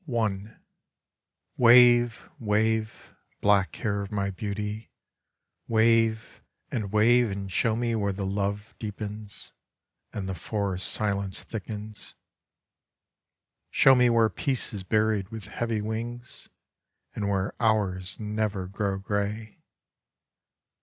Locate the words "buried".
14.83-15.29